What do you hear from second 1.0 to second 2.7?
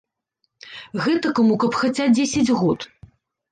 Гэтакаму каб хаця дзесяць